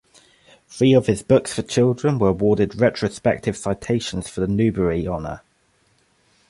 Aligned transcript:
Three 0.67 0.93
of 0.93 1.05
his 1.05 1.21
books 1.21 1.53
for 1.53 1.61
children 1.61 2.17
were 2.17 2.29
awarded 2.29 2.73
retrospective 2.81 3.55
citations 3.55 4.27
for 4.27 4.41
the 4.41 4.47
Newbery 4.47 5.05
Honor. 5.05 5.43